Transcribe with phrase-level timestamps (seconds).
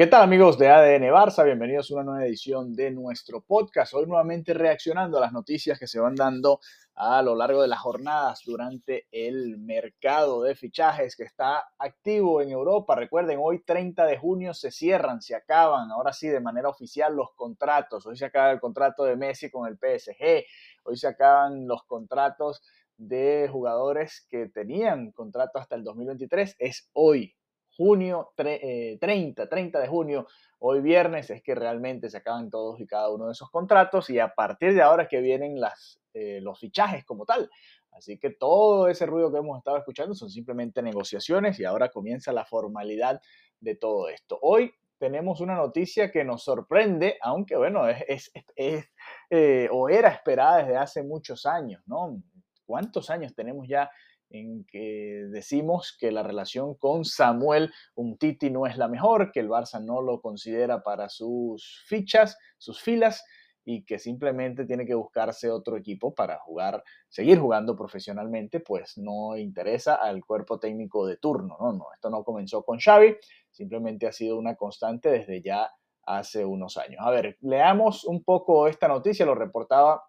[0.00, 1.44] ¿Qué tal amigos de ADN Barça?
[1.44, 3.92] Bienvenidos a una nueva edición de nuestro podcast.
[3.92, 6.60] Hoy nuevamente reaccionando a las noticias que se van dando
[6.94, 12.48] a lo largo de las jornadas durante el mercado de fichajes que está activo en
[12.48, 12.94] Europa.
[12.94, 17.34] Recuerden, hoy 30 de junio se cierran, se acaban, ahora sí de manera oficial los
[17.36, 18.06] contratos.
[18.06, 20.46] Hoy se acaba el contrato de Messi con el PSG,
[20.84, 22.62] hoy se acaban los contratos
[22.96, 26.56] de jugadores que tenían contrato hasta el 2023.
[26.58, 27.34] Es hoy,
[27.80, 30.26] junio 30, 30 eh, de junio,
[30.58, 34.18] hoy viernes, es que realmente se acaban todos y cada uno de esos contratos y
[34.18, 37.50] a partir de ahora es que vienen las, eh, los fichajes como tal.
[37.92, 42.34] Así que todo ese ruido que hemos estado escuchando son simplemente negociaciones y ahora comienza
[42.34, 43.18] la formalidad
[43.60, 44.38] de todo esto.
[44.42, 48.90] Hoy tenemos una noticia que nos sorprende, aunque bueno, es, es,
[49.30, 52.22] eh, o era esperada desde hace muchos años, ¿no?
[52.66, 53.90] ¿Cuántos años tenemos ya
[54.30, 59.48] en que decimos que la relación con Samuel Umtiti no es la mejor, que el
[59.48, 63.24] Barça no lo considera para sus fichas, sus filas
[63.64, 69.36] y que simplemente tiene que buscarse otro equipo para jugar, seguir jugando profesionalmente, pues no
[69.36, 73.16] interesa al cuerpo técnico de turno, no, no, esto no comenzó con Xavi,
[73.50, 75.70] simplemente ha sido una constante desde ya
[76.04, 77.00] hace unos años.
[77.04, 80.02] A ver, leamos un poco esta noticia, lo reportaba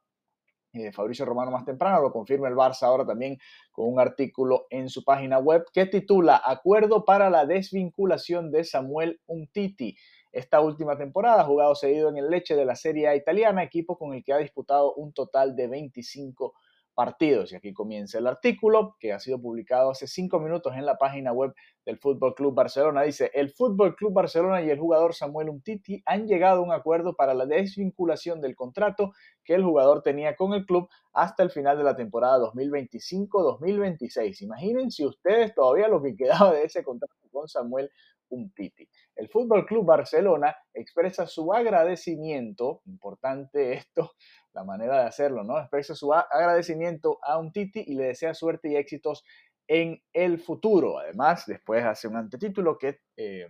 [0.73, 3.37] eh, Fabricio Romano más temprano, lo confirma el Barça ahora también
[3.71, 9.19] con un artículo en su página web que titula Acuerdo para la desvinculación de Samuel
[9.27, 9.97] Umtiti.
[10.31, 13.97] Esta última temporada ha jugado seguido en el Leche de la Serie A italiana, equipo
[13.97, 16.53] con el que ha disputado un total de 25
[16.93, 17.51] partidos.
[17.51, 21.31] Y aquí comienza el artículo que ha sido publicado hace cinco minutos en la página
[21.31, 21.53] web
[21.85, 23.03] del Fútbol Club Barcelona.
[23.03, 27.15] Dice: El Fútbol Club Barcelona y el jugador Samuel Umtiti han llegado a un acuerdo
[27.15, 29.11] para la desvinculación del contrato
[29.43, 34.41] que el jugador tenía con el club hasta el final de la temporada 2025-2026.
[34.41, 37.89] Imagínense ustedes todavía lo que quedaba de ese contrato con Samuel
[38.29, 38.87] Umtiti.
[39.15, 44.11] El Fútbol Club Barcelona expresa su agradecimiento, importante esto,
[44.53, 45.59] la manera de hacerlo, ¿no?
[45.59, 49.23] Expresa su agradecimiento a Umtiti y le desea suerte y éxitos
[49.67, 50.99] en el futuro.
[50.99, 53.47] Además, después hace un antetítulo que eh,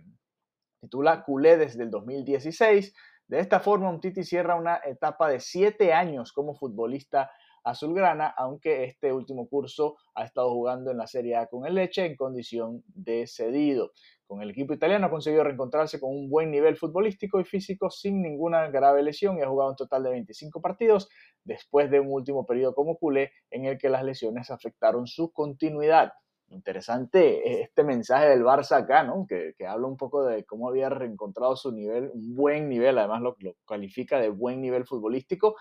[0.80, 2.94] titula Culé desde el 2016.
[3.26, 7.30] De esta forma, Umtiti cierra una etapa de siete años como futbolista
[7.64, 12.04] azulgrana, aunque este último curso ha estado jugando en la Serie A con el Leche
[12.04, 13.92] en condición de cedido.
[14.26, 18.22] Con el equipo italiano ha conseguido reencontrarse con un buen nivel futbolístico y físico sin
[18.22, 21.08] ninguna grave lesión y ha jugado un total de 25 partidos
[21.44, 26.12] después de un último periodo como culé en el que las lesiones afectaron su continuidad.
[26.48, 29.26] Interesante este mensaje del Barça acá, ¿no?
[29.26, 33.36] Que, habla un poco de cómo había reencontrado su nivel, un buen nivel, además lo,
[33.40, 35.56] lo califica de buen nivel futbolístico.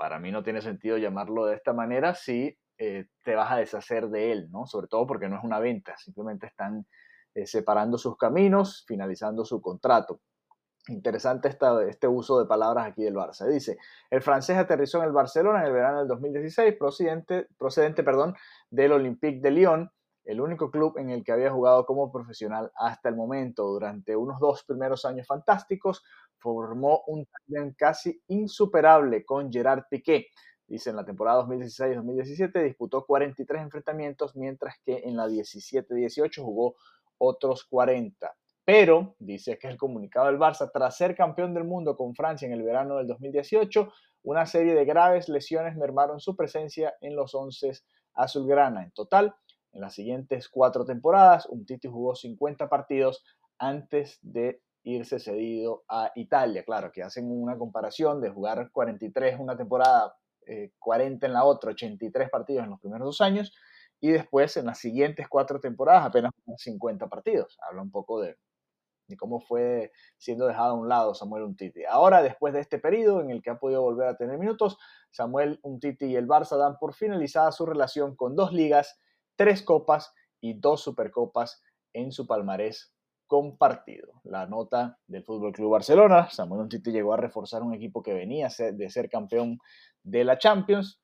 [0.00, 4.08] Para mí no tiene sentido llamarlo de esta manera si eh, te vas a deshacer
[4.08, 4.66] de él, ¿no?
[4.66, 6.86] Sobre todo porque no es una venta, simplemente están
[7.34, 10.22] eh, separando sus caminos, finalizando su contrato.
[10.88, 13.46] Interesante esta, este uso de palabras aquí del Barça.
[13.46, 13.76] Dice,
[14.08, 18.34] el francés aterrizó en el Barcelona en el verano del 2016, procedente, procedente perdón,
[18.70, 19.90] del Olympique de Lyon,
[20.24, 23.64] el único club en el que había jugado como profesional hasta el momento.
[23.64, 26.02] Durante unos dos primeros años fantásticos,
[26.40, 30.28] formó un tándem casi insuperable con Gerard Piqué.
[30.66, 36.76] Dice, en la temporada 2016-2017 disputó 43 enfrentamientos, mientras que en la 17-18 jugó
[37.18, 38.32] otros 40.
[38.64, 42.52] Pero, dice que el comunicado del Barça, tras ser campeón del mundo con Francia en
[42.52, 43.92] el verano del 2018,
[44.22, 47.72] una serie de graves lesiones mermaron su presencia en los 11
[48.14, 48.84] azulgrana.
[48.84, 49.34] En total,
[49.72, 53.24] en las siguientes cuatro temporadas, Umtiti jugó 50 partidos
[53.58, 56.64] antes de irse cedido a Italia.
[56.64, 60.14] Claro, que hacen una comparación de jugar 43 una temporada,
[60.78, 63.52] 40 eh, en la otra, 83 partidos en los primeros dos años,
[64.00, 67.58] y después en las siguientes cuatro temporadas apenas 50 partidos.
[67.62, 68.36] Habla un poco de,
[69.18, 71.84] cómo fue siendo dejado a un lado Samuel Umtiti.
[71.84, 74.78] Ahora, después de este periodo en el que ha podido volver a tener minutos,
[75.10, 78.98] Samuel Umtiti y el Barça dan por finalizada su relación con dos ligas,
[79.36, 81.62] tres copas y dos supercopas
[81.92, 82.94] en su palmarés
[83.30, 84.20] compartido.
[84.24, 88.48] La nota del Fútbol Club Barcelona, Samuel Umtiti llegó a reforzar un equipo que venía
[88.72, 89.60] de ser campeón
[90.02, 91.00] de la Champions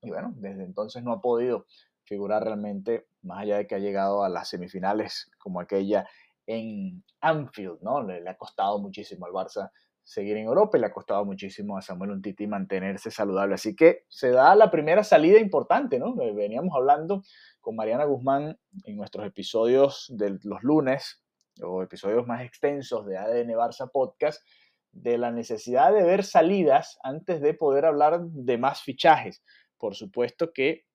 [0.00, 1.66] y bueno, desde entonces no ha podido
[2.04, 6.08] figurar realmente, más allá de que ha llegado a las semifinales como aquella
[6.46, 8.04] en Anfield, ¿no?
[8.04, 9.72] Le, ha costado muchísimo al Barça
[10.04, 13.54] seguir en Europa y le ha costado muchísimo a Samuel Untiti mantenerse saludable.
[13.54, 16.14] Así que se da la primera salida importante, ¿no?
[16.14, 17.24] Veníamos hablando
[17.60, 21.20] con Mariana Guzmán en nuestros episodios de los lunes
[21.62, 24.42] o episodios más extensos de ADN Barça Podcast
[24.92, 29.42] de la necesidad de ver salidas antes de poder hablar de más fichajes.
[29.76, 30.86] Por supuesto que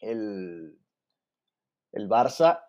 [0.00, 0.78] el,
[1.92, 2.62] el Barça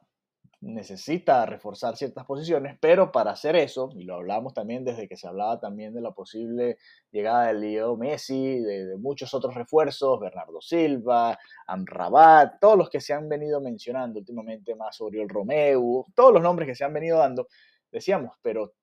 [0.62, 5.28] necesita reforzar ciertas posiciones, pero para hacer eso, y lo hablamos también desde que se
[5.28, 6.78] hablaba también de la posible
[7.12, 13.12] llegada de Leo Messi, de, muchos otros refuerzos, Bernardo Silva, Amrabat, todos los que se
[13.14, 17.48] han venido mencionando últimamente, más Oriol Romeu, todos los nombres que se han venido dando,
[17.92, 18.74] decíamos, pero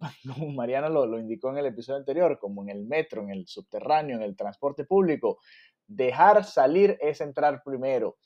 [0.34, 3.48] como Mariana lo, lo indicó en el episodio anterior, como en el metro, en el
[3.48, 5.38] subterráneo, en el transporte público,
[5.88, 8.18] dejar salir es entrar primero.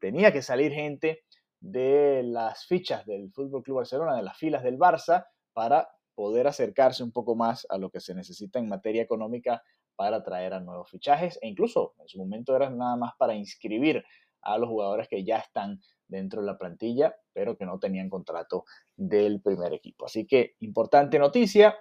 [0.00, 1.24] Tenía que salir gente
[1.60, 7.02] de las fichas del Fútbol Club Barcelona, de las filas del Barça, para poder acercarse
[7.02, 9.62] un poco más a lo que se necesita en materia económica
[9.96, 14.04] para traer a nuevos fichajes e incluso en su momento era nada más para inscribir
[14.42, 18.64] a los jugadores que ya están dentro de la plantilla, pero que no tenían contrato
[18.96, 20.06] del primer equipo.
[20.06, 21.76] Así que importante noticia,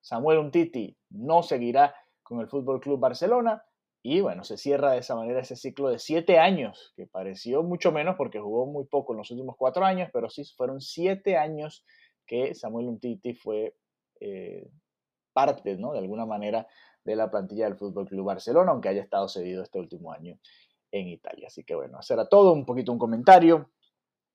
[0.00, 3.62] Samuel Untiti no seguirá con el Fútbol Club Barcelona,
[4.06, 7.90] y bueno, se cierra de esa manera ese ciclo de siete años, que pareció mucho
[7.90, 11.86] menos porque jugó muy poco en los últimos cuatro años, pero sí fueron siete años
[12.26, 13.74] que Samuel Untiti fue
[14.20, 14.68] eh,
[15.32, 15.94] parte, ¿no?
[15.94, 16.66] De alguna manera
[17.02, 20.38] de la plantilla del Fútbol Club Barcelona, aunque haya estado cedido este último año
[20.92, 21.46] en Italia.
[21.46, 23.70] Así que bueno, a todo, un poquito un comentario,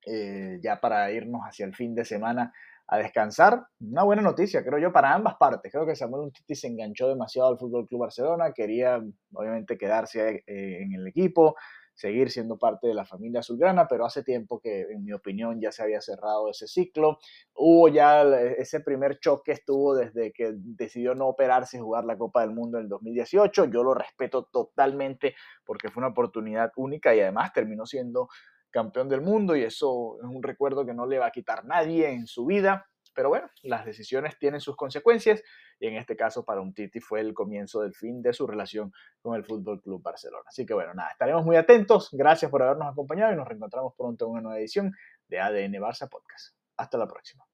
[0.03, 2.51] eh, ya para irnos hacia el fin de semana
[2.89, 3.67] a descansar.
[3.79, 5.71] Una buena noticia, creo yo, para ambas partes.
[5.71, 8.99] Creo que Samuel Untiti se enganchó demasiado al Fútbol Club Barcelona, quería
[9.33, 11.55] obviamente quedarse eh, en el equipo,
[11.93, 15.71] seguir siendo parte de la familia azulgrana, pero hace tiempo que, en mi opinión, ya
[15.71, 17.19] se había cerrado ese ciclo.
[17.53, 22.41] Hubo ya ese primer choque, estuvo desde que decidió no operarse y jugar la Copa
[22.41, 23.65] del Mundo en el 2018.
[23.65, 28.29] Yo lo respeto totalmente porque fue una oportunidad única y además terminó siendo
[28.69, 32.09] campeón del mundo y eso es un recuerdo que no le va a quitar nadie
[32.09, 32.85] en su vida.
[33.13, 35.41] Pero bueno, las decisiones tienen sus consecuencias
[35.79, 38.91] y en este caso para un Titi fue el comienzo del fin de su relación
[39.21, 40.45] con el Fútbol Club Barcelona.
[40.47, 42.09] Así que bueno, nada, estaremos muy atentos.
[42.11, 44.93] Gracias por habernos acompañado y nos reencontramos pronto en una nueva edición
[45.27, 46.55] de ADN Barça Podcast.
[46.77, 47.45] Hasta la próxima.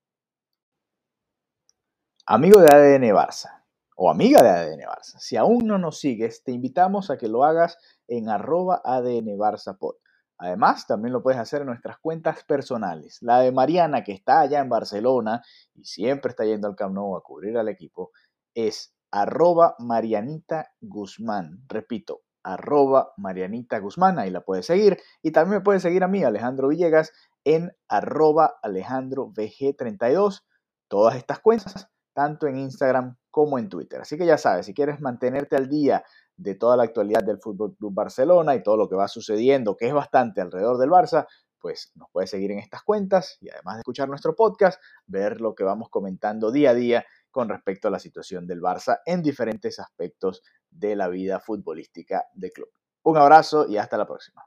[2.27, 3.65] Amigo de ADN Barça
[3.95, 7.43] o amiga de ADN Barça, si aún no nos sigues, te invitamos a que lo
[7.45, 7.77] hagas
[8.07, 9.95] en arroba ADN Barça Pod.
[10.37, 13.19] Además, también lo puedes hacer en nuestras cuentas personales.
[13.21, 15.41] La de Mariana, que está allá en Barcelona
[15.73, 18.11] y siempre está yendo al Camp Nou a cubrir al equipo,
[18.53, 21.63] es arroba Marianita Guzmán.
[21.67, 24.99] Repito, arroba Marianita Guzmán, ahí la puedes seguir.
[25.21, 27.13] Y también me puedes seguir a mí, Alejandro Villegas,
[27.45, 30.43] en arroba Alejandro VG32.
[30.89, 34.01] Todas estas cuentas, tanto en Instagram como en Twitter.
[34.01, 36.03] Así que ya sabes, si quieres mantenerte al día
[36.37, 39.87] de toda la actualidad del Fútbol Club Barcelona y todo lo que va sucediendo, que
[39.87, 41.27] es bastante alrededor del Barça,
[41.59, 45.55] pues nos puedes seguir en estas cuentas y además de escuchar nuestro podcast, ver lo
[45.55, 49.79] que vamos comentando día a día con respecto a la situación del Barça en diferentes
[49.79, 52.69] aspectos de la vida futbolística del club.
[53.03, 54.45] Un abrazo y hasta la próxima.